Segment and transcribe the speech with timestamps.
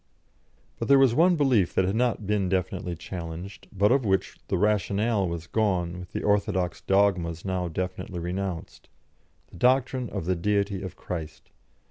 [0.79, 4.57] But there was one belief that had not been definitely challenged, but of which the
[4.57, 8.89] rationale was gone with the orthodox dogmas now definitely renounced
[9.51, 11.51] the doctrine of the Deity of Christ.